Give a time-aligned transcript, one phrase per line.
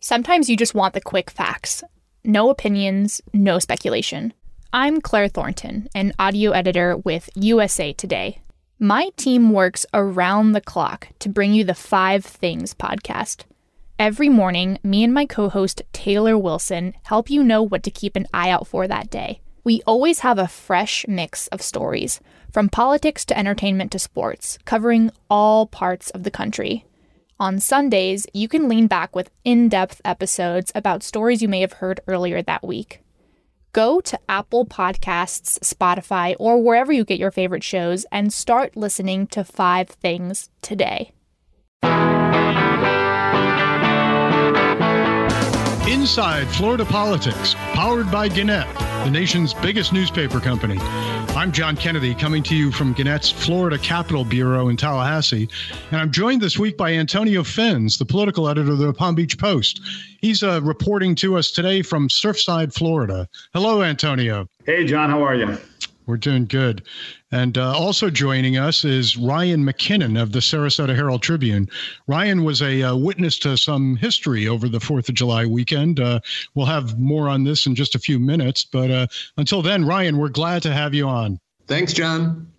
[0.00, 1.82] Sometimes you just want the quick facts.
[2.22, 4.32] No opinions, no speculation.
[4.72, 8.38] I'm Claire Thornton, an audio editor with USA Today.
[8.78, 13.42] My team works around the clock to bring you the Five Things podcast.
[13.98, 18.14] Every morning, me and my co host Taylor Wilson help you know what to keep
[18.14, 19.40] an eye out for that day.
[19.64, 22.20] We always have a fresh mix of stories,
[22.52, 26.84] from politics to entertainment to sports, covering all parts of the country.
[27.40, 31.74] On Sundays, you can lean back with in depth episodes about stories you may have
[31.74, 33.00] heard earlier that week.
[33.72, 39.28] Go to Apple Podcasts, Spotify, or wherever you get your favorite shows and start listening
[39.28, 41.12] to Five Things today.
[45.88, 48.66] Inside Florida Politics, powered by Gannett,
[49.04, 50.76] the nation's biggest newspaper company.
[51.36, 55.48] I'm John Kennedy, coming to you from Gannett's Florida Capitol Bureau in Tallahassee.
[55.90, 59.38] And I'm joined this week by Antonio Fins, the political editor of the Palm Beach
[59.38, 59.80] Post.
[60.20, 63.28] He's uh, reporting to us today from Surfside, Florida.
[63.54, 64.48] Hello, Antonio.
[64.66, 65.58] Hey, John, how are you?
[66.08, 66.82] We're doing good.
[67.30, 71.68] And uh, also joining us is Ryan McKinnon of the Sarasota Herald Tribune.
[72.06, 76.00] Ryan was a uh, witness to some history over the 4th of July weekend.
[76.00, 76.20] Uh,
[76.54, 78.64] we'll have more on this in just a few minutes.
[78.64, 81.38] But uh, until then, Ryan, we're glad to have you on.
[81.66, 82.50] Thanks, John.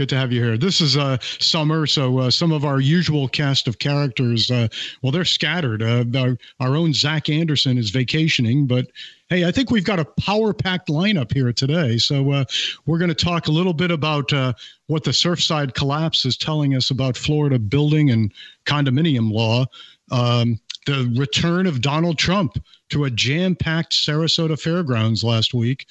[0.00, 0.56] Good to have you here.
[0.56, 4.66] This is uh, summer, so uh, some of our usual cast of characters, uh,
[5.02, 5.82] well, they're scattered.
[5.82, 8.86] Uh, our, our, own Zac Anderson is vacationing, but
[9.28, 11.98] hey, I think we've got a power packed lineup here today.
[11.98, 12.44] So uh,
[12.86, 14.54] we're going to talk a little bit about uh,
[14.86, 18.32] what the Surfside collapse is telling us about Florida building and
[18.64, 19.66] condominium law,
[20.10, 22.56] um, the return of Donald Trump
[22.90, 25.86] to a jam packed Sarasota Fairgrounds last week,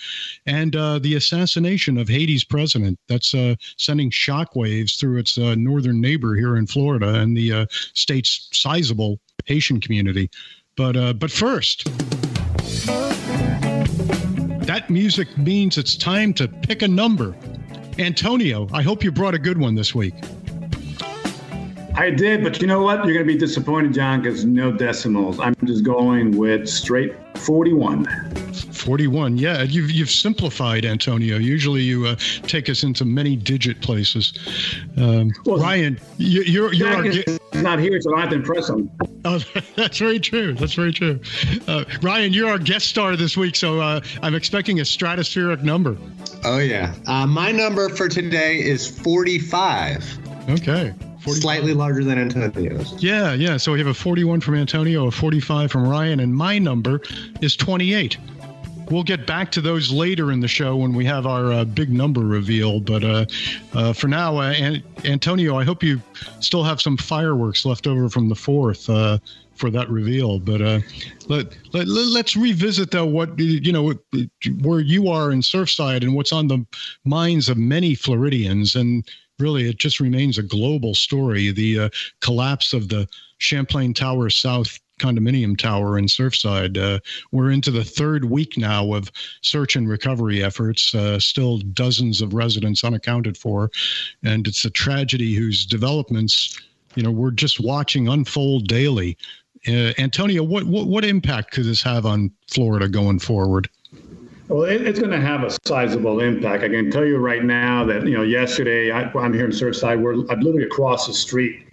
[0.46, 3.00] and uh, the assassination of Haiti's president.
[3.08, 7.66] That's uh, sending shockwaves through its uh, northern neighbor here in Florida and the uh,
[7.94, 10.30] state's sizable Haitian community.
[10.76, 11.86] But, uh, but first,
[14.66, 17.36] that music means it's time to pick a number.
[17.98, 20.14] Antonio, I hope you brought a good one this week.
[22.00, 23.04] I did, but you know what?
[23.04, 25.38] You're going to be disappointed, John, because no decimals.
[25.38, 28.06] I'm just going with straight 41.
[28.72, 29.38] 41.
[29.38, 31.36] Yeah, you've you've simplified, Antonio.
[31.36, 34.32] Usually you uh, take us into many digit places.
[34.96, 38.70] Um, well, Ryan, you, you're you're our, is not here, so I have to impress
[38.70, 38.90] him.
[39.26, 39.44] Oh,
[39.76, 40.54] that's very true.
[40.54, 41.20] That's very true.
[41.68, 45.98] Uh, Ryan, you're our guest star this week, so uh, I'm expecting a stratospheric number.
[46.46, 50.50] Oh yeah, uh, my number for today is 45.
[50.52, 50.94] Okay.
[51.20, 51.42] 45.
[51.42, 53.02] Slightly larger than Antonio's.
[53.04, 53.58] Yeah, yeah.
[53.58, 57.02] So we have a 41 from Antonio, a 45 from Ryan, and my number
[57.42, 58.18] is 28.
[58.90, 61.92] We'll get back to those later in the show when we have our uh, big
[61.92, 62.80] number reveal.
[62.80, 63.26] But uh,
[63.74, 66.02] uh, for now, uh, An- Antonio, I hope you
[66.40, 69.20] still have some fireworks left over from the fourth uh,
[69.56, 70.40] for that reveal.
[70.40, 70.80] But uh,
[71.28, 73.94] let, let let's revisit though what you know
[74.62, 76.66] where you are in Surfside and what's on the
[77.04, 79.08] minds of many Floridians and
[79.40, 81.52] really it just remains a global story.
[81.52, 81.90] The uh,
[82.22, 83.08] collapse of the
[83.38, 86.78] Champlain Tower South condominium tower in Surfside.
[86.78, 87.00] Uh,
[87.32, 89.12] we're into the third week now of
[89.42, 93.72] search and recovery efforts, uh, still dozens of residents unaccounted for.
[94.24, 96.60] And it's a tragedy whose developments,
[96.96, 99.18] you know, we're just watching unfold daily.
[99.68, 103.70] Uh, Antonio, what, what, what impact could this have on Florida going forward?
[104.50, 106.64] Well, it, it's going to have a sizable impact.
[106.64, 110.02] I can tell you right now that you know yesterday I, am here in Surfside.
[110.02, 111.68] We're I'm literally across the street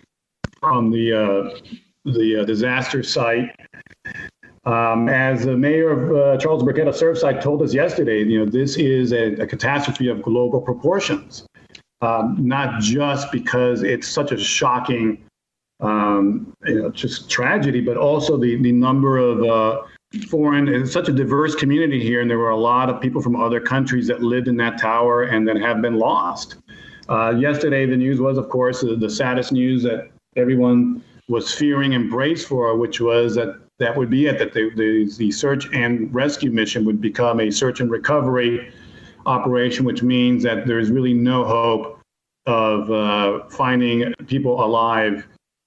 [0.60, 1.58] from the uh,
[2.04, 3.50] the uh, disaster site.
[4.66, 8.50] Um, as the mayor of uh, Charles Burkett of Surfside told us yesterday, you know
[8.50, 11.46] this is a, a catastrophe of global proportions.
[12.02, 15.24] Um, not just because it's such a shocking,
[15.80, 19.82] um, you know, just tragedy, but also the the number of uh,
[20.28, 23.36] foreign it's such a diverse community here and there were a lot of people from
[23.36, 26.56] other countries that lived in that tower and then have been lost.
[27.08, 31.94] Uh, yesterday the news was of course the, the, saddest news that everyone was fearing
[31.94, 35.66] and braced for which was that that would be it that the, the, the search
[35.72, 38.72] and rescue mission would become a search and recovery
[39.26, 42.00] operation which means that there's really no hope
[42.46, 45.26] of uh, finding people alive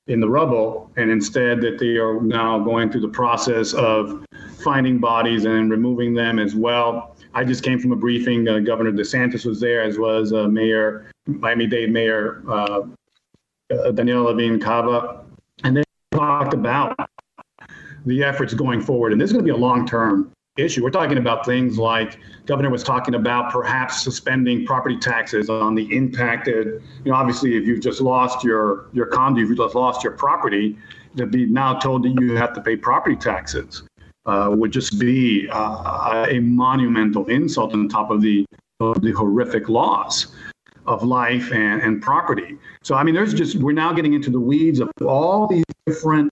[0.09, 4.25] in the rubble, and instead that they are now going through the process of
[4.57, 7.15] finding bodies and removing them as well.
[7.35, 8.47] I just came from a briefing.
[8.47, 12.81] Uh, Governor DeSantis was there, as was uh, Mayor Miami-Dade Mayor uh,
[13.71, 15.23] uh Daniela Levine Cava,
[15.63, 16.97] and they talked about
[18.07, 19.11] the efforts going forward.
[19.11, 20.83] And this is going to be a long-term issue.
[20.83, 25.95] We're talking about things like governor was talking about perhaps suspending property taxes on the
[25.95, 26.81] impacted.
[27.03, 30.13] You know, obviously, if you've just lost your your condo, if you've just lost your
[30.13, 30.77] property,
[31.17, 33.83] to be now told that you have to pay property taxes
[34.25, 38.45] uh, would just be uh, a monumental insult on top of the
[38.79, 40.27] of the horrific loss
[40.85, 42.57] of life and, and property.
[42.83, 46.31] So I mean, there's just we're now getting into the weeds of all these different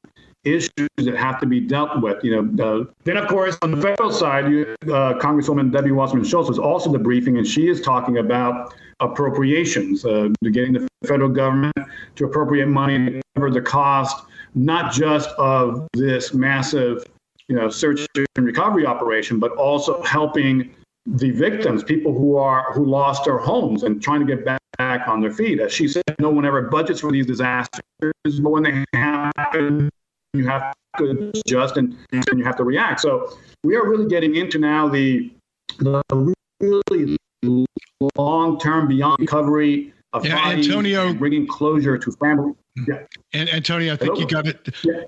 [0.55, 2.23] issues that have to be dealt with.
[2.23, 6.25] You know, uh, then of course on the federal side, you, uh, Congresswoman Debbie Wasserman
[6.25, 11.29] Schultz was also the briefing, and she is talking about appropriations, uh, getting the federal
[11.29, 11.75] government
[12.15, 17.05] to appropriate money to cover the cost, not just of this massive,
[17.47, 18.05] you know, search
[18.35, 20.73] and recovery operation, but also helping
[21.05, 25.07] the victims, people who are who lost their homes and trying to get back, back
[25.07, 25.59] on their feet.
[25.59, 29.89] As she said, no one ever budgets for these disasters, but when they happen,
[30.37, 32.99] you have to adjust and, and you have to react.
[33.01, 35.31] So we are really getting into now the
[35.79, 36.01] the
[36.59, 37.17] really
[38.17, 42.53] long term beyond recovery of Yeah, Antonio- bringing closure to family.
[42.79, 42.91] Mm-hmm.
[42.91, 42.99] Yeah.
[43.33, 44.21] And Antonio, I think Hello?
[44.21, 44.69] you got it.
[44.83, 45.01] Yeah.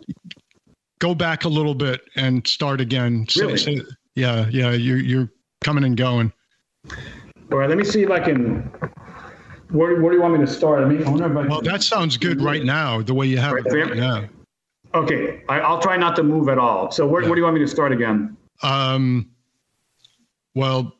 [0.99, 3.25] Go back a little bit and start again.
[3.37, 3.57] Really?
[3.57, 3.81] say-
[4.15, 5.31] yeah, yeah, you're you're
[5.61, 6.33] coming and going.
[7.51, 8.69] All right, let me see if I can.
[9.71, 10.83] Where, where do you want me to start?
[10.83, 13.37] I mean, I wonder if I Well, that sounds good right now, the way you
[13.37, 14.27] have Right it right now.
[14.95, 16.91] Okay, I, I'll try not to move at all.
[16.91, 18.35] So where, where do you want me to start again?
[18.63, 19.29] Um,
[20.55, 20.95] well,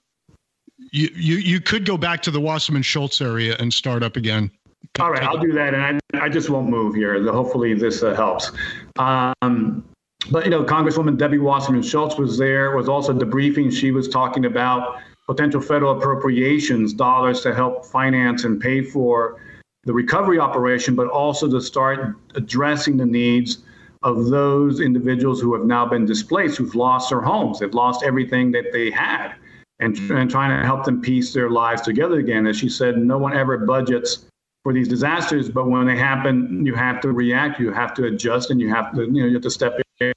[0.91, 4.51] you, you you could go back to the Wasserman Schultz area and start up again.
[5.00, 7.31] All right, I'll do that, and I, I just won't move here.
[7.31, 8.51] Hopefully, this uh, helps.
[8.97, 9.83] Um,
[10.31, 12.75] but you know, Congresswoman Debbie Wasserman Schultz was there.
[12.75, 13.71] Was also debriefing.
[13.74, 19.42] She was talking about potential federal appropriations dollars to help finance and pay for
[19.83, 23.59] the recovery operation, but also to start addressing the needs
[24.01, 28.51] of those individuals who have now been displaced, who've lost their homes, they've lost everything
[28.51, 29.34] that they had,
[29.80, 32.48] and, and trying to help them piece their lives together again.
[32.48, 34.25] As she said, no one ever budgets
[34.63, 38.51] for these disasters, but when they happen, you have to react, you have to adjust,
[38.51, 40.13] and you have to, you know, you have to step in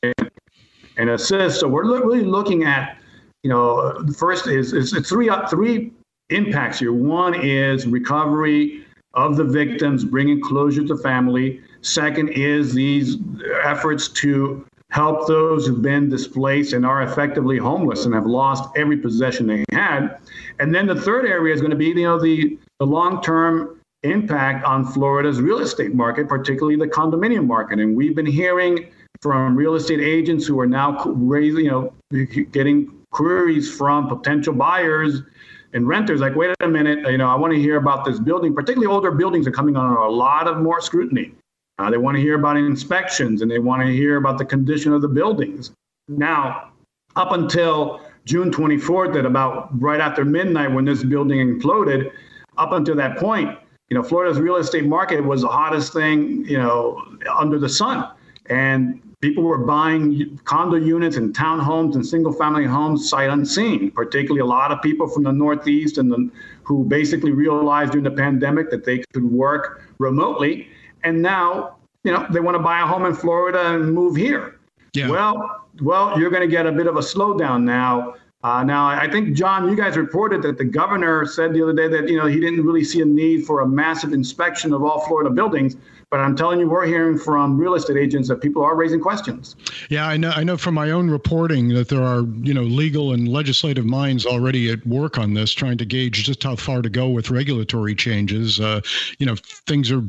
[0.96, 1.60] and assist.
[1.60, 2.98] So we're lo- really looking at,
[3.42, 5.92] you know, first is it's three three
[6.30, 6.92] impacts here.
[6.92, 11.60] One is recovery of the victims, bringing closure to family.
[11.82, 13.18] Second is these
[13.64, 18.96] efforts to help those who've been displaced and are effectively homeless and have lost every
[18.96, 20.18] possession they had.
[20.60, 24.64] And then the third area is going to be, you know, the, the long-term impact
[24.64, 27.78] on Florida's real estate market, particularly the condominium market.
[27.78, 28.90] And we've been hearing
[29.22, 31.92] from real estate agents who are now raising, you know,
[32.52, 35.22] getting queries from potential buyers
[35.72, 38.54] and renters like, wait a minute, you know, I want to hear about this building.
[38.54, 41.32] Particularly older buildings are coming under a lot of more scrutiny.
[41.78, 44.92] Uh, they want to hear about inspections and they want to hear about the condition
[44.92, 45.72] of the buildings.
[46.08, 46.72] Now,
[47.16, 52.10] up until June 24th, at about right after midnight when this building imploded,
[52.58, 53.58] up until that point,
[53.88, 58.08] you know, Florida's real estate market was the hottest thing, you know, under the sun.
[58.46, 64.40] And people were buying condo units and townhomes and single family homes sight unseen, particularly
[64.40, 66.30] a lot of people from the Northeast and the,
[66.64, 70.68] who basically realized during the pandemic that they could work remotely.
[71.04, 74.58] And now, you know, they want to buy a home in Florida and move here.
[74.94, 75.08] Yeah.
[75.08, 78.14] Well, well, you're going to get a bit of a slowdown now.
[78.44, 81.86] Uh, now, I think John, you guys reported that the governor said the other day
[81.86, 85.06] that you know he didn't really see a need for a massive inspection of all
[85.06, 85.76] Florida buildings.
[86.10, 89.56] But I'm telling you, we're hearing from real estate agents that people are raising questions.
[89.88, 90.30] Yeah, I know.
[90.30, 94.26] I know from my own reporting that there are, you know, legal and legislative minds
[94.26, 97.94] already at work on this, trying to gauge just how far to go with regulatory
[97.94, 98.58] changes.
[98.58, 98.80] Uh,
[99.18, 100.02] you know, things are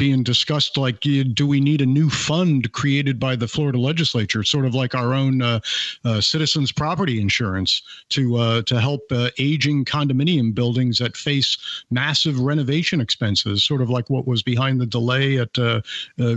[0.00, 4.64] being discussed like do we need a new fund created by the Florida legislature sort
[4.64, 5.60] of like our own uh,
[6.06, 11.58] uh, citizens property insurance to uh, to help uh, aging condominium buildings that face
[11.90, 15.82] massive renovation expenses sort of like what was behind the delay at uh,
[16.18, 16.36] uh,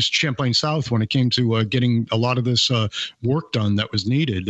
[0.00, 2.68] Champlain South when it came to getting a lot of this
[3.22, 4.46] work done that was needed?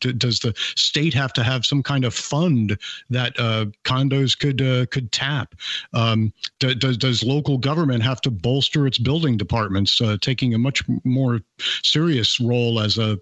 [0.00, 2.76] Does the state have to have some kind of fund
[3.10, 3.36] that
[3.84, 5.54] condos could could tap?
[5.92, 10.58] Um, do, does does local government have to bolster its building departments, uh, taking a
[10.58, 11.40] much more
[11.84, 13.18] serious role as a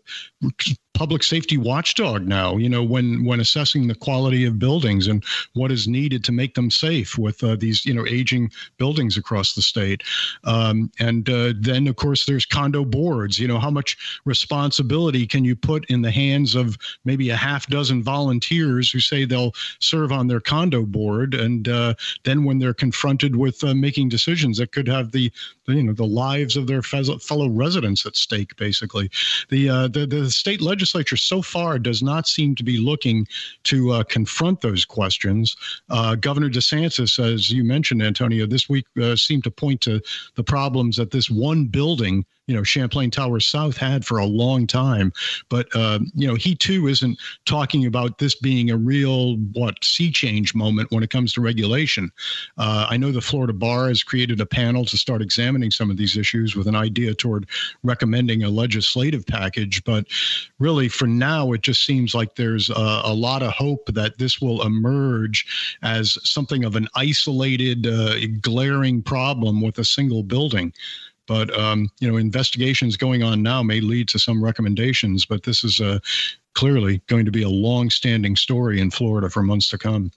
[0.96, 2.56] public safety watchdog now?
[2.56, 5.22] You know, when when assessing the quality of buildings and
[5.52, 9.54] what is needed to make them safe with uh, these you know aging buildings across
[9.54, 10.02] the state,
[10.44, 13.38] um, and uh, then of course there's condo boards.
[13.38, 17.66] You know, how much responsibility can you put in the hands of maybe a half
[17.66, 21.92] dozen volunteers who say they'll serve on their condo board, and uh,
[22.24, 25.30] then when they're confronted with uh, making decisions that could have the
[25.68, 29.10] you know the lives of their fellow residents at stake, basically,
[29.48, 33.26] the uh, the the state legislature so far does not seem to be looking
[33.64, 35.56] to uh, confront those questions.
[35.90, 40.00] Uh, Governor DeSantis, as you mentioned, Antonio, this week uh, seemed to point to
[40.34, 44.66] the problems that this one building you know Champlain Towers South had for a long
[44.66, 45.12] time.
[45.48, 50.10] But uh, you know he too isn't talking about this being a real what sea
[50.10, 52.10] change moment when it comes to regulation.
[52.58, 55.96] Uh, I know the Florida Bar has created a panel to start examining some of
[55.96, 57.46] these issues with an idea toward
[57.82, 59.82] recommending a legislative package.
[59.84, 60.06] But
[60.58, 64.40] really, for now, it just seems like there's a, a lot of hope that this
[64.40, 70.72] will emerge as something of an isolated, uh, glaring problem with a single building.
[71.26, 75.26] But um, you know, investigations going on now may lead to some recommendations.
[75.26, 75.98] But this is uh,
[76.54, 80.10] clearly going to be a long-standing story in Florida for months to come.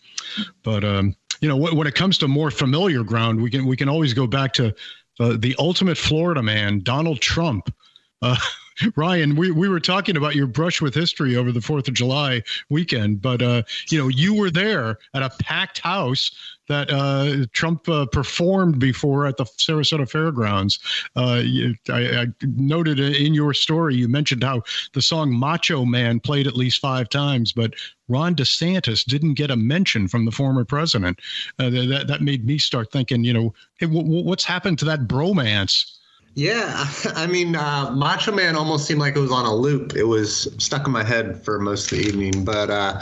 [0.63, 3.89] But um, you know, when it comes to more familiar ground, we can we can
[3.89, 4.73] always go back to
[5.19, 7.73] uh, the ultimate Florida man, Donald Trump.
[8.21, 8.37] Uh,
[8.95, 12.43] Ryan, we, we were talking about your brush with history over the Fourth of July
[12.69, 16.31] weekend, but uh, you know you were there at a packed house
[16.67, 20.79] that uh, Trump uh, performed before at the Sarasota Fairgrounds.
[21.15, 24.61] Uh, you, I, I, noted in your story you mentioned how
[24.93, 27.73] the song "Macho Man" played at least five times, but
[28.07, 31.19] Ron DeSantis didn't get a mention from the former president.
[31.57, 35.07] Uh, that that made me start thinking, you know, hey, w- what's happened to that
[35.07, 35.98] bromance?
[36.39, 39.95] Yeah, I mean, uh, Macho Man almost seemed like it was on a loop.
[39.95, 42.45] It was stuck in my head for most of the evening.
[42.45, 43.01] But uh,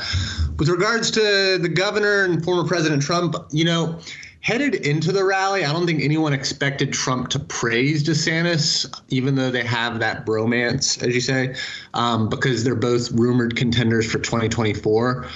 [0.58, 4.00] with regards to the governor and former President Trump, you know,
[4.42, 9.52] headed into the rally, I don't think anyone expected Trump to praise DeSantis, even though
[9.52, 11.54] they have that bromance, as you say,
[11.94, 15.28] um, because they're both rumored contenders for 2024.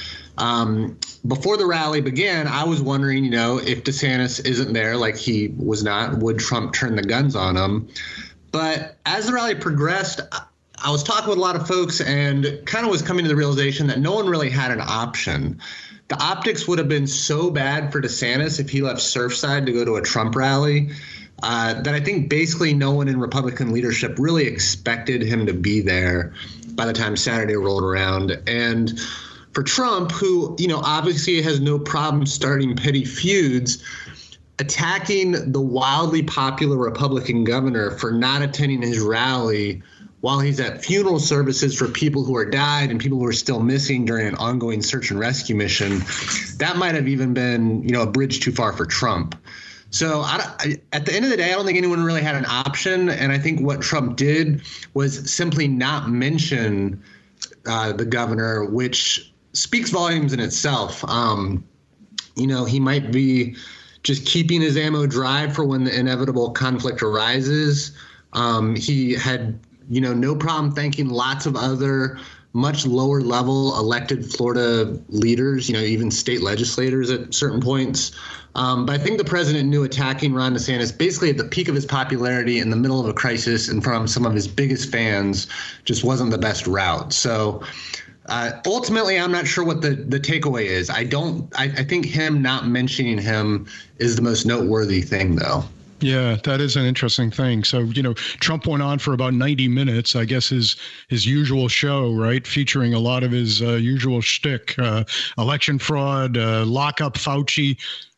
[0.41, 5.15] Um, before the rally began, I was wondering, you know, if DeSantis isn't there, like
[5.15, 7.87] he was not, would Trump turn the guns on him?
[8.51, 10.19] But as the rally progressed,
[10.83, 13.35] I was talking with a lot of folks and kind of was coming to the
[13.35, 15.61] realization that no one really had an option.
[16.07, 19.85] The optics would have been so bad for DeSantis if he left Surfside to go
[19.85, 20.89] to a Trump rally
[21.43, 25.81] uh, that I think basically no one in Republican leadership really expected him to be
[25.81, 26.33] there
[26.73, 28.31] by the time Saturday rolled around.
[28.47, 28.99] And
[29.53, 33.83] for Trump, who, you know, obviously has no problem starting petty feuds,
[34.59, 39.81] attacking the wildly popular Republican governor for not attending his rally
[40.21, 43.59] while he's at funeral services for people who are died and people who are still
[43.59, 45.99] missing during an ongoing search and rescue mission,
[46.57, 49.35] that might have even been, you know, a bridge too far for Trump.
[49.89, 52.45] So I, at the end of the day, I don't think anyone really had an
[52.45, 54.61] option, and I think what Trump did
[54.93, 57.03] was simply not mention
[57.65, 61.03] uh, the governor, which speaks volumes in itself.
[61.09, 61.63] Um,
[62.35, 63.55] you know, he might be
[64.03, 67.91] just keeping his ammo dry for when the inevitable conflict arises.
[68.33, 72.17] Um, he had, you know, no problem thanking lots of other
[72.53, 78.11] much lower level elected Florida leaders, you know, even state legislators at certain points.
[78.55, 81.75] Um, but I think the president knew attacking Ron DeSantis basically at the peak of
[81.75, 85.47] his popularity in the middle of a crisis and from some of his biggest fans
[85.85, 87.13] just wasn't the best route.
[87.13, 87.63] So
[88.31, 90.89] uh, ultimately, I'm not sure what the, the takeaway is.
[90.89, 91.51] I don't.
[91.59, 93.67] I, I think him not mentioning him
[93.99, 95.65] is the most noteworthy thing, though.
[95.99, 97.65] Yeah, that is an interesting thing.
[97.65, 100.77] So, you know, Trump went on for about 90 minutes, I guess his
[101.09, 105.03] his usual show, right, featuring a lot of his uh, usual shtick, uh,
[105.37, 107.77] election fraud, uh, lock up Fauci,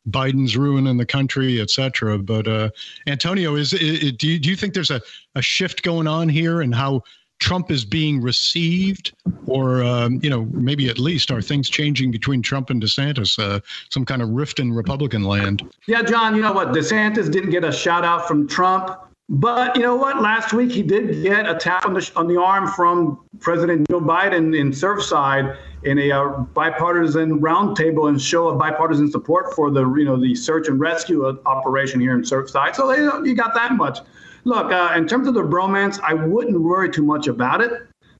[0.09, 2.19] Biden's ruining the country, etc.
[2.19, 2.69] But uh,
[3.07, 5.01] Antonio, is, is do you, do you think there's a,
[5.33, 7.01] a shift going on here in how
[7.43, 9.11] Trump is being received,
[9.47, 13.37] or um, you know, maybe at least are things changing between Trump and DeSantis?
[13.37, 13.59] Uh,
[13.89, 15.61] some kind of rift in Republican land.
[15.85, 16.37] Yeah, John.
[16.37, 16.69] You know what?
[16.69, 18.97] DeSantis didn't get a shout out from Trump,
[19.27, 20.21] but you know what?
[20.21, 23.99] Last week he did get a tap on the on the arm from President Joe
[23.99, 29.81] Biden in Surfside in a uh, bipartisan roundtable and show of bipartisan support for the
[29.95, 32.73] you know the search and rescue operation here in Surfside.
[32.73, 33.99] So they, you got that much.
[34.45, 37.71] Look, uh, in terms of the bromance, I wouldn't worry too much about it.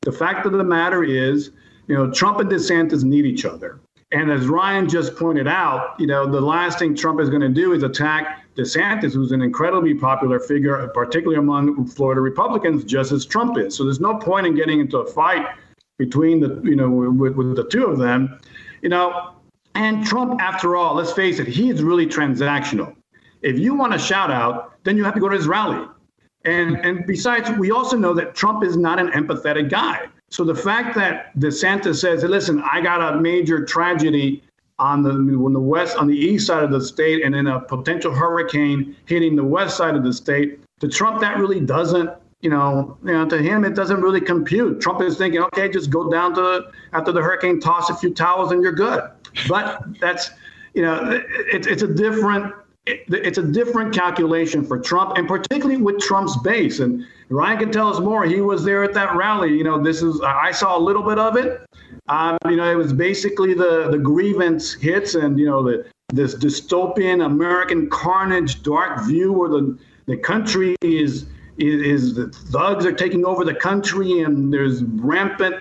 [0.02, 1.52] The fact of the matter is,
[1.88, 3.80] you know, Trump and DeSantis need each other.
[4.12, 7.50] And as Ryan just pointed out, you know, the last thing Trump is going to
[7.50, 13.26] do is attack DeSantis, who's an incredibly popular figure, particularly among Florida Republicans, just as
[13.26, 13.76] Trump is.
[13.76, 15.48] So there's no point in getting into a fight
[15.98, 18.40] between the, you know, with, with the two of them,
[18.82, 19.32] you know.
[19.76, 22.96] And Trump, after all, let's face it, he is really transactional.
[23.42, 25.88] If you want a shout out, then you have to go to his rally.
[26.46, 30.08] And and besides, we also know that Trump is not an empathetic guy.
[30.30, 34.44] So the fact that DeSantis says, "Listen, I got a major tragedy
[34.80, 37.62] on the on the west, on the east side of the state, and then a
[37.62, 42.10] potential hurricane hitting the west side of the state," to Trump, that really doesn't.
[42.42, 44.82] You know, you know, to him, it doesn't really compute.
[44.82, 48.52] Trump is thinking, okay, just go down to after the hurricane, toss a few towels,
[48.52, 49.02] and you're good.
[49.48, 50.30] But that's,
[50.74, 51.22] you know,
[51.54, 52.54] it, it's a different
[52.86, 56.80] it, it's a different calculation for Trump, and particularly with Trump's base.
[56.80, 58.26] And Ryan can tell us more.
[58.26, 59.56] He was there at that rally.
[59.56, 61.66] You know, this is I saw a little bit of it.
[62.08, 66.36] Um, you know, it was basically the the grievance hits, and you know the this
[66.36, 71.26] dystopian American carnage, dark view where the the country is
[71.58, 75.56] is, is the thugs are taking over the country, and there's rampant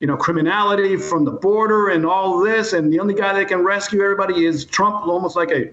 [0.00, 2.72] you know, criminality from the border and all this.
[2.72, 5.72] And the only guy that can rescue everybody is Trump, almost like a,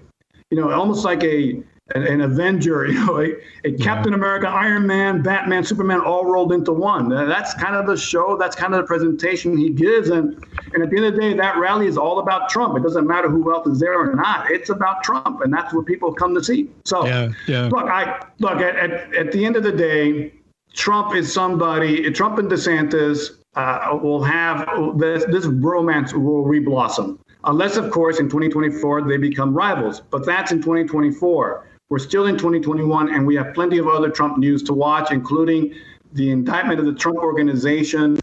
[0.50, 1.62] you know, almost like a
[1.94, 3.32] an, an Avenger, you know, a,
[3.64, 7.08] a Captain America, Iron Man, Batman, Superman, all rolled into one.
[7.08, 8.36] That's kind of the show.
[8.36, 10.10] That's kind of the presentation he gives.
[10.10, 12.76] And and at the end of the day, that rally is all about Trump.
[12.76, 14.50] It doesn't matter who else is there or not.
[14.50, 16.70] It's about Trump, and that's what people come to see.
[16.84, 17.68] So yeah, yeah.
[17.68, 20.32] look, I look at, at at the end of the day,
[20.74, 22.10] Trump is somebody.
[22.10, 27.18] Trump and DeSantis uh, will have this, this romance will reblossom.
[27.46, 30.00] Unless, of course, in 2024 they become rivals.
[30.00, 31.68] But that's in 2024.
[31.88, 35.72] We're still in 2021, and we have plenty of other Trump news to watch, including
[36.12, 38.18] the indictment of the Trump organization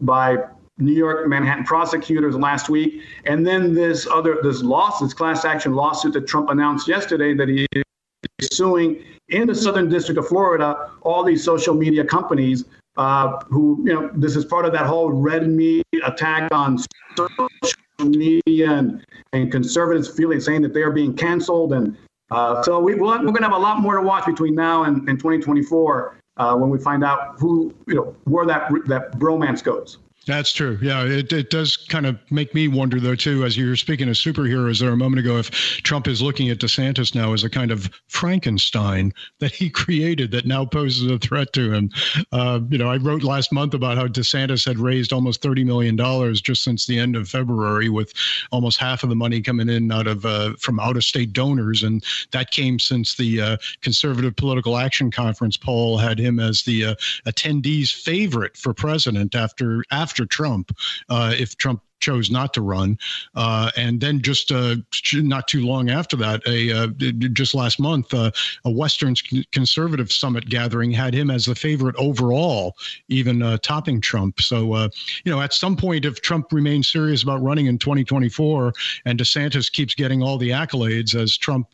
[0.00, 0.38] by
[0.78, 5.74] New York Manhattan prosecutors last week, and then this other this lawsuit, this class action
[5.74, 10.90] lawsuit that Trump announced yesterday that he is suing in the Southern District of Florida
[11.02, 12.64] all these social media companies
[12.96, 16.78] uh, who, you know, this is part of that whole red meat attack on
[17.16, 17.48] social
[18.00, 21.72] media and, and conservatives feeling saying that they are being canceled.
[21.72, 21.96] And
[22.30, 25.08] uh, so we, we're going to have a lot more to watch between now and,
[25.08, 29.98] and 2024 uh, when we find out who, you know, where that, that bromance goes.
[30.26, 30.78] That's true.
[30.80, 34.08] Yeah, it, it does kind of make me wonder, though, too, as you were speaking
[34.08, 35.50] of superheroes there a moment ago, if
[35.82, 40.46] Trump is looking at DeSantis now as a kind of Frankenstein that he created that
[40.46, 41.90] now poses a threat to him.
[42.32, 45.96] Uh, you know, I wrote last month about how DeSantis had raised almost $30 million
[46.34, 48.12] just since the end of February, with
[48.50, 51.82] almost half of the money coming in out of uh, from out of state donors.
[51.82, 56.84] And that came since the uh, Conservative Political Action Conference poll had him as the
[56.86, 56.94] uh,
[57.26, 60.70] attendees' favorite for president after after after Trump,
[61.08, 62.96] uh, if Trump chose not to run.
[63.34, 64.76] Uh, and then just uh,
[65.14, 66.86] not too long after that, a uh,
[67.32, 68.30] just last month, uh,
[68.64, 69.14] a Western
[69.50, 72.76] conservative summit gathering had him as the favorite overall,
[73.08, 74.40] even uh, topping Trump.
[74.40, 74.88] So, uh,
[75.24, 78.72] you know, at some point, if Trump remains serious about running in 2024
[79.06, 81.66] and DeSantis keeps getting all the accolades as Trump.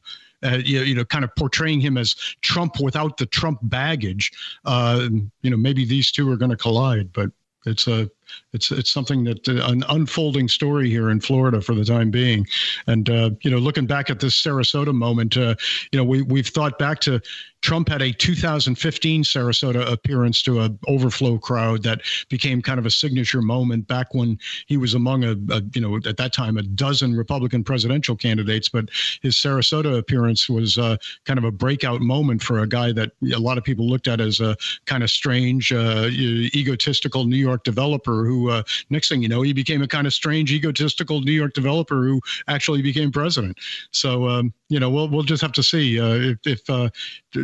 [0.43, 4.33] You, you, know, kind of portraying him as Trump without the Trump baggage.
[4.65, 7.31] You know, maybe these two are going to collide, but
[7.67, 8.11] it's a
[8.53, 12.47] it's it's something that uh, an unfolding story here in Florida for the time being,
[12.87, 15.55] and uh, you know, looking back at this Sarasota moment, uh,
[15.93, 17.21] you know, we we've thought back to
[17.63, 22.91] Trump had a 2015 Sarasota appearance to a overflow crowd that became kind of a
[22.91, 26.63] signature moment back when he was among a, a, you know at that time a
[26.63, 28.69] dozen Republican presidential candidates.
[28.69, 28.89] But
[29.23, 33.39] his Sarasota appearance was uh, kind of a breakout moment for a guy that a
[33.39, 38.20] lot of people looked at as a kind of strange, uh, egotistical New York developer
[38.25, 41.55] who uh, next thing you know he became a kind of strange, egotistical New York
[41.55, 43.59] developer who actually became president.
[43.91, 46.39] So um, you know we'll we'll just have to see uh, if.
[46.47, 46.91] if uh,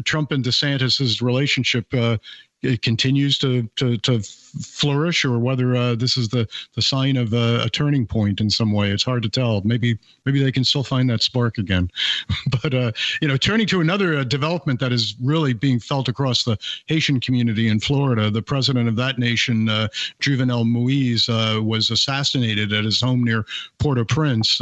[0.04, 2.18] Trump and DeSantis's relationship uh,
[2.66, 4.22] it continues to to, to
[4.62, 8.50] flourish, or whether uh, this is the the sign of a, a, turning point in
[8.50, 8.90] some way.
[8.90, 9.62] It's hard to tell.
[9.64, 11.90] Maybe maybe they can still find that spark again.
[12.62, 16.44] but uh, you know, turning to another uh, development that is really being felt across
[16.44, 19.88] the Haitian community in Florida, the president of that nation, uh,
[20.20, 23.44] Jovenel Moise, uh, was assassinated at his home near
[23.78, 24.60] Port-au-Prince,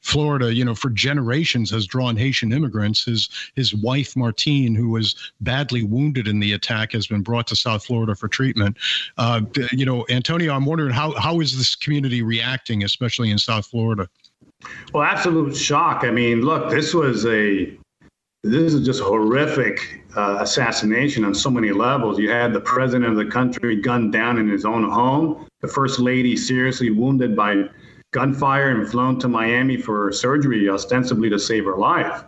[0.00, 0.54] Florida.
[0.54, 3.04] You know, for generations has drawn Haitian immigrants.
[3.04, 7.56] His his wife Martine, who was badly wounded in the attack, has been brought to
[7.56, 8.76] South Florida for treatment.
[9.16, 9.40] Uh,
[9.72, 14.06] you know, Antonio, I'm wondering how how is this community reacting, especially in South Florida?
[14.92, 16.04] Well, absolute shock.
[16.04, 17.74] I mean, look, this was a
[18.44, 22.18] this is just horrific uh, assassination on so many levels.
[22.18, 25.98] You had the president of the country gunned down in his own home, the first
[26.00, 27.64] lady seriously wounded by
[28.12, 32.24] gunfire and flown to Miami for surgery, ostensibly to save her life.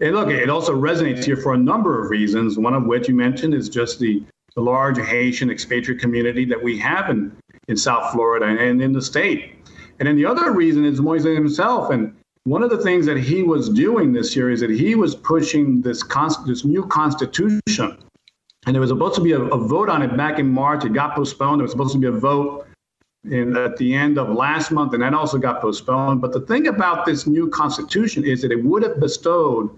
[0.00, 2.56] And look, it also resonates here for a number of reasons.
[2.56, 4.22] One of which you mentioned is just the
[4.54, 7.36] the large Haitian expatriate community that we have in,
[7.68, 9.54] in South Florida and in the state.
[9.98, 11.90] And then the other reason is Moise himself.
[11.90, 12.14] And
[12.44, 15.80] one of the things that he was doing this year is that he was pushing
[15.82, 16.02] this,
[16.46, 17.98] this new constitution.
[18.66, 20.84] And there was supposed to be a, a, vote on it back in March.
[20.84, 21.60] It got postponed.
[21.60, 22.66] There was supposed to be a vote
[23.24, 26.20] in, at the end of last month, and that also got postponed.
[26.20, 29.70] But the thing about this new constitution is that it would have bestowed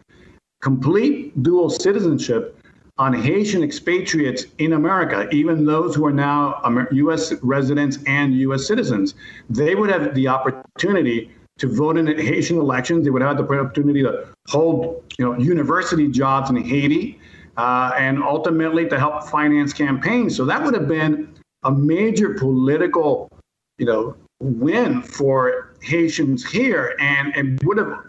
[0.61, 2.56] complete dual citizenship
[2.99, 6.61] on Haitian expatriates in America, even those who are now
[6.93, 7.33] U.S.
[7.43, 8.67] residents and U.S.
[8.67, 9.15] citizens.
[9.51, 13.05] They would have the opportunity to vote in Haitian elections.
[13.05, 17.19] They would have the opportunity to hold, you know, university jobs in Haiti,
[17.57, 20.37] uh, and ultimately to help finance campaigns.
[20.37, 23.31] So that would have been a major political,
[23.79, 28.05] you know, win for Haitians here, and it would have,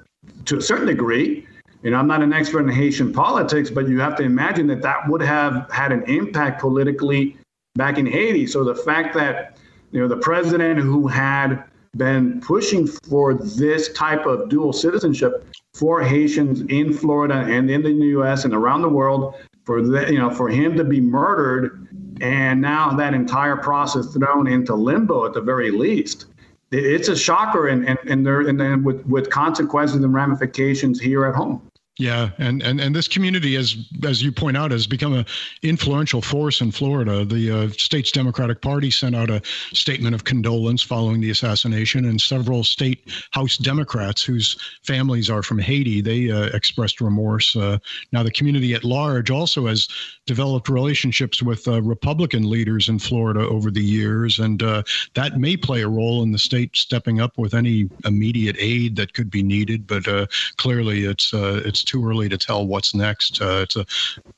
[0.45, 1.45] to a certain degree.
[1.87, 4.81] You know, I'm not an expert in Haitian politics, but you have to imagine that
[4.81, 7.37] that would have had an impact politically
[7.75, 8.45] back in Haiti.
[8.45, 9.57] So the fact that
[9.93, 11.63] you know the president who had
[11.95, 17.93] been pushing for this type of dual citizenship for Haitians in Florida and in the
[18.17, 18.43] U.S.
[18.43, 21.87] and around the world, for the, you know for him to be murdered,
[22.19, 26.25] and now that entire process thrown into limbo at the very least.
[26.69, 31.23] It's a shocker, and and and there and then with with consequences and ramifications here
[31.23, 31.61] at home.
[31.99, 35.25] Yeah, and, and and this community, as as you point out, has become an
[35.63, 37.25] influential force in Florida.
[37.25, 39.41] The uh, state's Democratic Party sent out a
[39.73, 45.57] statement of condolence following the assassination, and several state House Democrats whose families are from
[45.57, 47.55] Haiti they uh, expressed remorse.
[47.55, 47.79] Uh,
[48.11, 49.87] now, the community at large also has
[50.27, 54.83] developed relationships with uh, Republican leaders in Florida over the years, and uh,
[55.15, 59.13] that may play a role in the state stepping up with any immediate aid that
[59.13, 59.87] could be needed.
[59.87, 63.41] But uh, clearly, it's it's too early to tell what's next.
[63.41, 63.85] Uh, it's a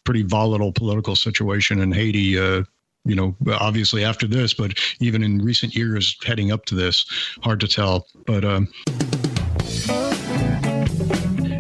[0.03, 2.39] pretty volatile political situation in Haiti.
[2.39, 2.63] Uh,
[3.05, 7.05] you know, obviously after this, but even in recent years heading up to this,
[7.41, 8.07] hard to tell.
[8.25, 8.67] But um,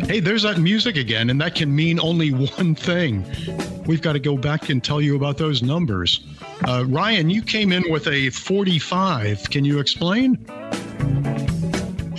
[0.05, 3.25] hey, there's that music again, and that can mean only one thing.
[3.85, 6.21] We've got to go back and tell you about those numbers.
[6.67, 9.49] Uh, Ryan, you came in with a 45.
[9.49, 10.45] Can you explain?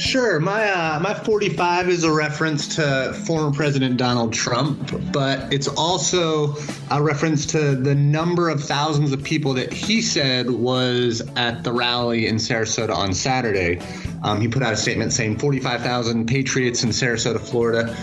[0.01, 0.41] Sure.
[0.41, 6.57] My uh, my 45 is a reference to former President Donald Trump, but it's also
[6.91, 11.73] a reference to the number of thousands of people that he said was at the
[11.73, 13.79] rally in Sarasota on Saturday.
[14.23, 17.95] Um, he put out a statement saying 45,000 patriots in Sarasota, Florida.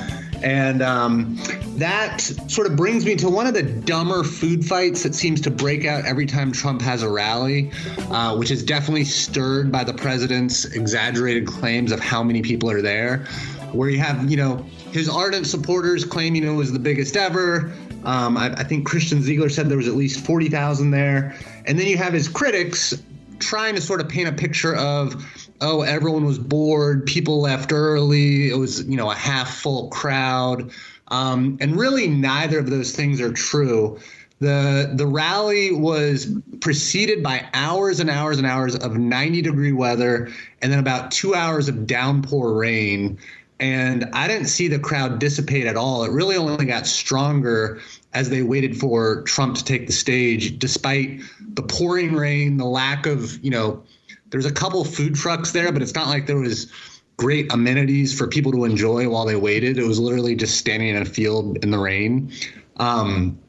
[0.43, 1.37] And um,
[1.77, 5.51] that sort of brings me to one of the dumber food fights that seems to
[5.51, 7.71] break out every time Trump has a rally,
[8.11, 12.81] uh, which is definitely stirred by the president's exaggerated claims of how many people are
[12.81, 13.25] there.
[13.71, 17.17] Where you have, you know, his ardent supporters claim, you know, it was the biggest
[17.17, 17.73] ever.
[18.03, 21.35] Um, I, I think Christian Ziegler said there was at least 40,000 there.
[21.65, 22.93] And then you have his critics
[23.39, 25.25] trying to sort of paint a picture of
[25.61, 30.71] oh, everyone was bored, people left early, it was, you know, a half full crowd.
[31.09, 33.99] Um, and really, neither of those things are true.
[34.39, 40.29] The, the rally was preceded by hours and hours and hours of 90 degree weather
[40.61, 43.17] and then about two hours of downpour rain.
[43.59, 46.03] And I didn't see the crowd dissipate at all.
[46.03, 47.79] It really only got stronger
[48.13, 51.21] as they waited for Trump to take the stage, despite
[51.53, 53.83] the pouring rain, the lack of, you know,
[54.29, 56.71] there's a couple food trucks there, but it's not like there was
[57.17, 59.77] great amenities for people to enjoy while they waited.
[59.77, 62.31] It was literally just standing in a field in the rain.
[62.77, 63.39] Um,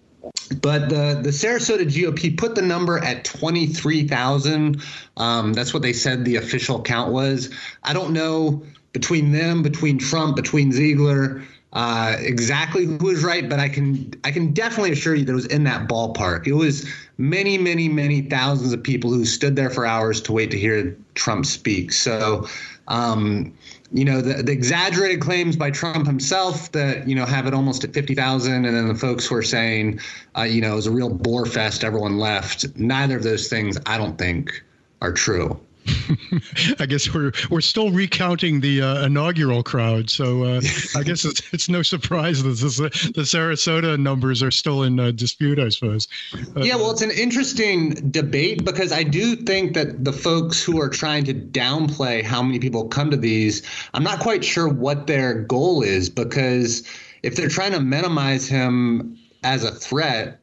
[0.63, 4.83] but the the Sarasota GOP put the number at 23,000.
[5.17, 7.51] Um, that's what they said the official count was.
[7.83, 11.43] I don't know between them, between Trump, between Ziegler,
[11.75, 15.35] uh, exactly who was right, but I can I can definitely assure you that it
[15.35, 16.47] was in that ballpark.
[16.47, 20.51] It was many, many, many thousands of people who stood there for hours to wait
[20.53, 21.93] to hear Trump speak.
[21.93, 22.47] So,
[22.87, 23.53] um,
[23.93, 27.85] you know, the, the exaggerated claims by Trump himself that you know have it almost
[27.85, 30.01] at fifty thousand, and then the folks who are saying,
[30.39, 32.65] uh, you know, it was a real bore fest, everyone left.
[32.77, 34.65] Neither of those things, I don't think,
[35.03, 35.61] are true.
[36.79, 40.61] I guess we're we're still recounting the uh, inaugural crowd, so uh,
[40.97, 45.11] I guess it's, it's no surprise that this, the Sarasota numbers are still in uh,
[45.11, 45.59] dispute.
[45.59, 46.09] I suppose.
[46.57, 50.81] Uh, yeah, well, it's an interesting debate because I do think that the folks who
[50.81, 53.63] are trying to downplay how many people come to these,
[53.95, 56.87] I'm not quite sure what their goal is because
[57.23, 60.41] if they're trying to minimize him as a threat,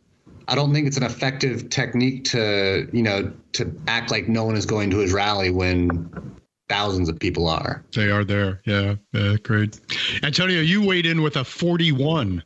[0.48, 4.56] I don't think it's an effective technique to, you know, to act like no one
[4.56, 6.10] is going to his rally when
[6.70, 7.84] thousands of people are.
[7.94, 8.62] They are there.
[8.66, 8.96] Yeah.
[9.12, 9.80] yeah great.
[10.24, 12.44] Antonio, you weighed in with a 41.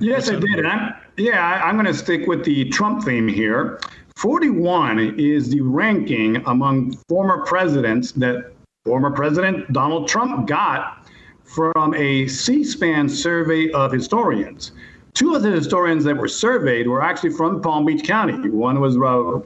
[0.00, 0.58] Yes, What's I did.
[0.58, 3.80] And I'm, yeah, I'm going to stick with the Trump theme here.
[4.16, 8.52] 41 is the ranking among former presidents that
[8.84, 11.06] former President Donald Trump got
[11.44, 14.72] from a C SPAN survey of historians.
[15.18, 18.50] Two of the historians that were surveyed were actually from Palm Beach County.
[18.50, 19.40] One was uh,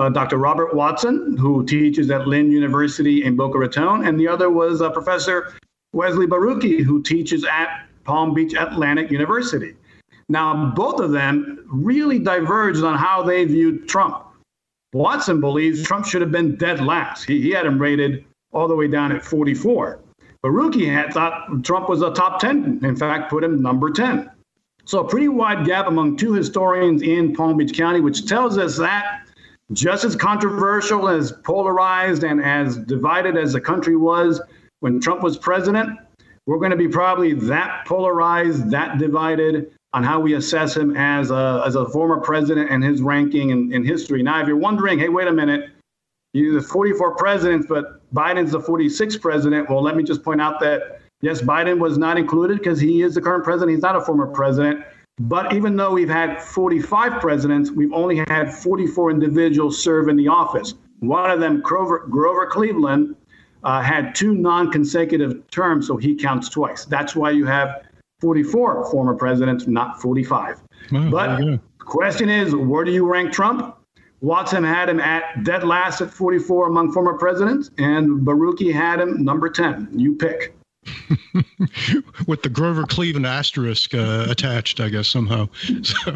[0.00, 0.38] uh, Dr.
[0.38, 4.88] Robert Watson, who teaches at Lynn University in Boca Raton, and the other was uh,
[4.88, 5.52] Professor
[5.92, 9.74] Wesley Borucki, who teaches at Palm Beach Atlantic University.
[10.30, 14.24] Now, both of them really diverged on how they viewed Trump.
[14.94, 17.24] Watson believes Trump should have been dead last.
[17.24, 20.00] He, he had him rated all the way down at 44.
[20.42, 24.30] Borucki had thought Trump was a top 10, in fact, put him number 10.
[24.88, 28.78] So, a pretty wide gap among two historians in Palm Beach County, which tells us
[28.78, 29.28] that
[29.70, 34.40] just as controversial, as polarized, and as divided as the country was
[34.80, 35.90] when Trump was president,
[36.46, 41.30] we're going to be probably that polarized, that divided on how we assess him as
[41.30, 44.22] a, as a former president and his ranking in, in history.
[44.22, 45.68] Now, if you're wondering, hey, wait a minute,
[46.32, 49.68] you're the 44 presidents, but Biden's the 46th president.
[49.68, 53.14] Well, let me just point out that yes, Biden was not included because he is
[53.14, 53.72] the current president.
[53.72, 54.84] He's not a former president.
[55.20, 60.28] But even though we've had 45 presidents, we've only had 44 individuals serve in the
[60.28, 60.74] office.
[61.00, 63.16] One of them, Grover, Grover Cleveland,
[63.64, 66.84] uh, had two non consecutive terms, so he counts twice.
[66.84, 67.82] That's why you have
[68.20, 70.62] 44 former presidents, not 45.
[70.92, 73.76] Oh, but the question is, where do you rank Trump?
[74.20, 79.24] Watson had him at dead last at 44 among former presidents, and Borucki had him
[79.24, 79.88] number 10.
[79.92, 80.54] You pick.
[82.26, 85.48] With the Grover Cleveland asterisk uh, attached, I guess somehow.
[85.82, 86.14] So,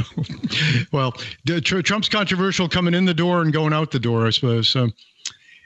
[0.93, 1.13] well,
[1.61, 4.69] Trump's controversial coming in the door and going out the door, I suppose.
[4.69, 4.89] So,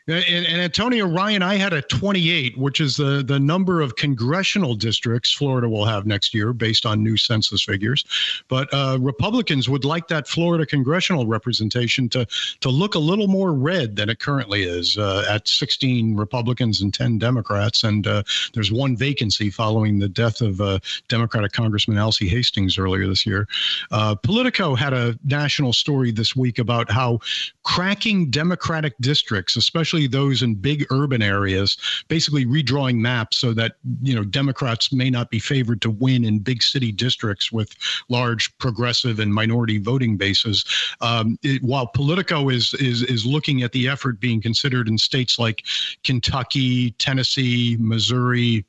[0.09, 4.77] and, and, Antonio Ryan, I had a 28, which is the, the number of congressional
[4.77, 8.05] districts Florida will have next year based on new census figures.
[8.47, 12.25] But uh, Republicans would like that Florida congressional representation to,
[12.61, 16.95] to look a little more red than it currently is uh, at 16 Republicans and
[16.95, 17.83] 10 Democrats.
[17.83, 18.23] And uh,
[18.55, 23.49] there's one vacancy following the death of uh, Democratic Congressman Alcee Hastings earlier this year.
[23.91, 27.19] Uh, Politico had a national story this week about how
[27.65, 31.77] cracking Democratic districts, especially especially those in big urban areas,
[32.09, 36.39] basically redrawing maps so that you know Democrats may not be favored to win in
[36.39, 37.75] big city districts with
[38.09, 40.65] large progressive and minority voting bases.
[41.01, 45.39] Um, it, while Politico is is is looking at the effort being considered in states
[45.39, 45.65] like
[46.05, 48.65] Kentucky, Tennessee, Missouri,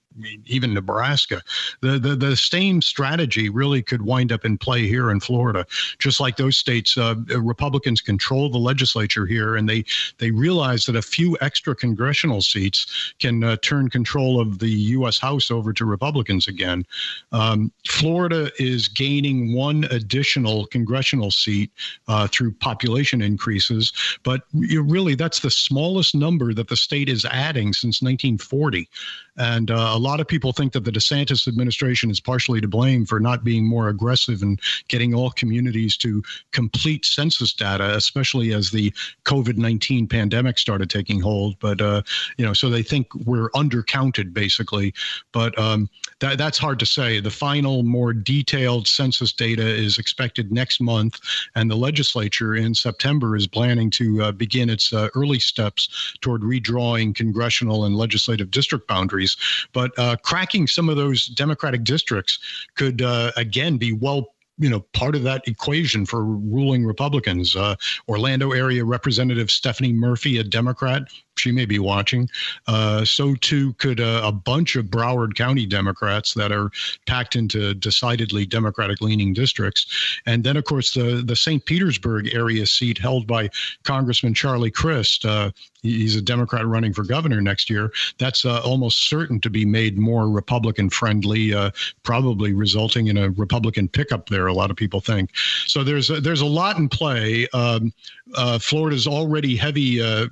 [0.45, 1.41] even Nebraska.
[1.81, 5.65] The, the the same strategy really could wind up in play here in Florida.
[5.99, 9.85] Just like those states, uh, Republicans control the legislature here, and they
[10.17, 15.19] they realize that a few extra congressional seats can uh, turn control of the U.S.
[15.19, 16.85] House over to Republicans again.
[17.31, 21.71] Um, Florida is gaining one additional congressional seat
[22.07, 23.91] uh, through population increases,
[24.23, 28.89] but really that's the smallest number that the state is adding since 1940.
[29.37, 33.05] And uh, a lot of people think that the DeSantis administration is partially to blame
[33.05, 38.71] for not being more aggressive and getting all communities to complete census data, especially as
[38.71, 38.91] the
[39.25, 41.59] COVID 19 pandemic started taking hold.
[41.59, 42.01] But, uh,
[42.37, 44.93] you know, so they think we're undercounted basically.
[45.31, 47.19] But um, that, that's hard to say.
[47.19, 51.19] The final, more detailed census data is expected next month,
[51.55, 56.41] and the legislature in September is planning to uh, begin its uh, early steps toward
[56.41, 59.26] redrawing congressional and legislative district boundaries
[59.73, 62.39] but uh, cracking some of those Democratic districts
[62.75, 67.55] could uh, again be well you know part of that equation for ruling Republicans.
[67.55, 67.75] Uh,
[68.07, 71.03] Orlando area Representative Stephanie Murphy, a Democrat,
[71.39, 72.29] she may be watching.
[72.67, 76.71] Uh, so too could a, a, bunch of Broward County Democrats that are
[77.05, 81.63] packed into decidedly Democratic-leaning districts, and then of course the the St.
[81.65, 83.49] Petersburg area seat held by
[83.83, 85.25] Congressman Charlie Crist.
[85.25, 87.91] Uh, he's a Democrat running for governor next year.
[88.17, 91.71] That's uh, almost certain to be made more Republican friendly, uh,
[92.03, 94.46] probably resulting in a Republican pickup there.
[94.47, 95.35] A lot of people think.
[95.65, 97.47] So there's a, there's a lot in play.
[97.53, 97.93] Um,
[98.35, 100.27] uh, Florida's already heavy uh,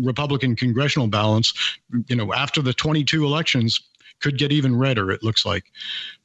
[0.00, 1.52] Republican congressional balance.
[2.08, 3.80] You know, after the 22 elections,
[4.20, 5.10] could get even redder.
[5.10, 5.64] It looks like.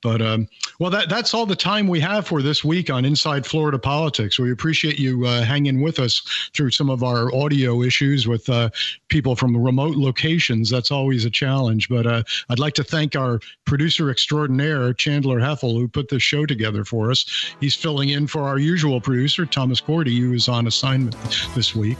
[0.01, 0.47] But um,
[0.79, 4.37] well, that that's all the time we have for this week on Inside Florida Politics.
[4.37, 6.21] We appreciate you uh, hanging with us
[6.53, 8.69] through some of our audio issues with uh,
[9.07, 10.69] people from remote locations.
[10.69, 11.87] That's always a challenge.
[11.87, 16.45] But uh, I'd like to thank our producer extraordinaire Chandler Heffel, who put this show
[16.45, 17.55] together for us.
[17.61, 21.15] He's filling in for our usual producer Thomas Cordy, who is on assignment
[21.55, 21.97] this week.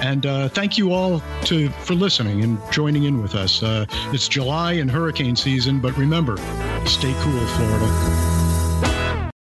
[0.00, 3.62] And uh, thank you all to for listening and joining in with us.
[3.62, 4.90] Uh, it's July and
[5.36, 6.36] season, but remember,
[6.86, 7.46] stay cool.
[7.46, 8.35] Florida.